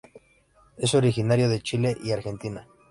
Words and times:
Es 0.77 0.95
originario 0.95 1.47
de 1.47 1.61
Chile 1.61 1.95
y 2.03 2.09
Argentina. 2.11 2.67